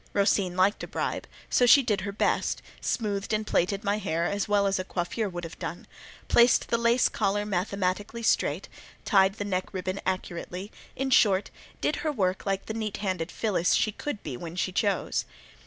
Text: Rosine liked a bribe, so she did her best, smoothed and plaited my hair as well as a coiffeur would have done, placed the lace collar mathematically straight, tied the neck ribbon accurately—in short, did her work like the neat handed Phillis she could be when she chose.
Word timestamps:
Rosine 0.13 0.57
liked 0.57 0.81
a 0.83 0.87
bribe, 0.87 1.27
so 1.47 1.67
she 1.67 1.83
did 1.83 2.01
her 2.01 2.11
best, 2.11 2.63
smoothed 2.81 3.33
and 3.33 3.45
plaited 3.45 3.83
my 3.83 3.99
hair 3.99 4.25
as 4.25 4.47
well 4.47 4.65
as 4.65 4.79
a 4.79 4.83
coiffeur 4.83 5.29
would 5.29 5.43
have 5.43 5.59
done, 5.59 5.85
placed 6.27 6.69
the 6.69 6.77
lace 6.79 7.07
collar 7.07 7.45
mathematically 7.45 8.23
straight, 8.23 8.67
tied 9.05 9.35
the 9.35 9.45
neck 9.45 9.71
ribbon 9.75 10.01
accurately—in 10.03 11.11
short, 11.11 11.51
did 11.81 11.97
her 11.97 12.11
work 12.11 12.47
like 12.47 12.65
the 12.65 12.73
neat 12.73 12.97
handed 12.97 13.31
Phillis 13.31 13.75
she 13.75 13.91
could 13.91 14.23
be 14.23 14.35
when 14.35 14.55
she 14.55 14.71
chose. 14.71 15.23